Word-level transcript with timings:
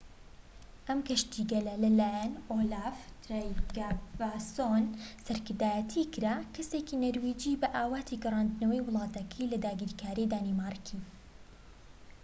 ئەم 0.87 0.99
کەشتیگەلە 1.07 1.73
لە 1.83 1.89
لایەن 1.99 2.33
ئۆلاف 2.51 2.97
ترایگڤاسۆن 3.23 4.83
سەرکردایەتی 5.25 6.09
کرا 6.13 6.35
کەسێکی 6.55 7.01
نەرویجی 7.03 7.59
بە 7.61 7.67
ئاواتی 7.75 8.21
گەڕاندنەوەی 8.23 8.85
وڵاتەکەی 8.85 9.49
لە 9.53 9.57
داگیرکاری 9.65 10.29
دانیمارکی 10.33 10.99